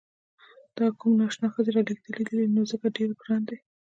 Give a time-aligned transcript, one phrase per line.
[0.77, 3.57] دا کومې نا اشنا ښځې رالېږلي دي نو ځکه ډېر راته ګران دي.